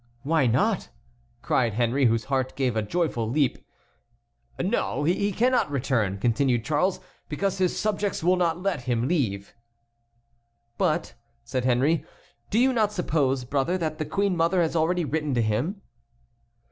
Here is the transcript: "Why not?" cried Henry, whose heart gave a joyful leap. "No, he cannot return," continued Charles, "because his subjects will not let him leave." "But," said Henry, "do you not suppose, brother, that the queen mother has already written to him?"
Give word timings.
"Why 0.23 0.47
not?" 0.47 0.89
cried 1.43 1.75
Henry, 1.75 2.05
whose 2.07 2.23
heart 2.23 2.55
gave 2.55 2.75
a 2.75 2.81
joyful 2.81 3.29
leap. 3.29 3.63
"No, 4.59 5.03
he 5.03 5.31
cannot 5.31 5.69
return," 5.69 6.17
continued 6.17 6.65
Charles, 6.65 6.99
"because 7.29 7.59
his 7.59 7.77
subjects 7.77 8.23
will 8.23 8.35
not 8.35 8.59
let 8.63 8.85
him 8.85 9.07
leave." 9.07 9.53
"But," 10.79 11.13
said 11.43 11.65
Henry, 11.65 12.03
"do 12.49 12.57
you 12.57 12.73
not 12.73 12.91
suppose, 12.91 13.43
brother, 13.43 13.77
that 13.77 13.99
the 13.99 14.05
queen 14.05 14.35
mother 14.35 14.63
has 14.63 14.75
already 14.75 15.05
written 15.05 15.35
to 15.35 15.41
him?" 15.43 15.83